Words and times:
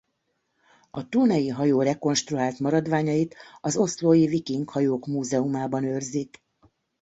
A 0.91 1.09
tunei 1.09 1.47
hajó 1.47 1.81
rekonstruált 1.81 2.59
maradványait 2.59 3.35
az 3.61 3.77
oslói 3.77 4.27
viking 4.27 4.69
hajók 4.69 5.05
múzeumában 5.05 5.83
őrzik. 5.83 6.43